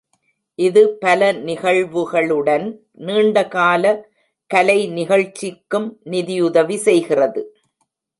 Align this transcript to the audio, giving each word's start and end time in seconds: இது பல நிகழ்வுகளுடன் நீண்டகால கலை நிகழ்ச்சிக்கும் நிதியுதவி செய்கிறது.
இது 0.59 0.81
பல 0.99 1.33
நிகழ்வுகளுடன் 1.47 2.65
நீண்டகால 2.99 3.83
கலை 4.51 4.79
நிகழ்ச்சிக்கும் 4.91 5.87
நிதியுதவி 6.05 6.77
செய்கிறது. 6.77 7.43